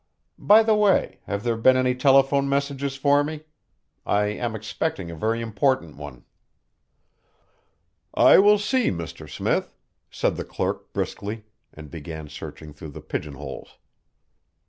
By 0.39 0.63
the 0.63 0.73
way, 0.73 1.19
have 1.27 1.43
there 1.43 1.55
been 1.55 1.77
any 1.77 1.93
telephone 1.93 2.49
messages 2.49 2.95
for 2.95 3.23
me? 3.23 3.41
I 4.03 4.23
am 4.29 4.55
expecting 4.55 5.11
a 5.11 5.15
very 5.15 5.41
important 5.41 5.95
one." 5.95 6.23
"I 8.15 8.39
will 8.39 8.57
see, 8.57 8.89
Mr. 8.89 9.29
Smith," 9.29 9.75
said 10.09 10.37
the 10.37 10.43
clerk 10.43 10.91
briskly, 10.91 11.43
and 11.71 11.91
began 11.91 12.29
searching 12.29 12.73
through 12.73 12.89
the 12.93 13.01
pigeonholes. 13.01 13.77